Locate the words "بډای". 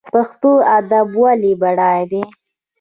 1.61-2.01